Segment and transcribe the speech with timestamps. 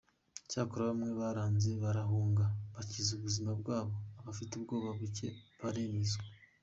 [0.49, 5.27] Cyokora bamwe baranze barahunga bakiza ubuzima bwabo, abafite ubwoba buke
[5.61, 6.23] baremezwa.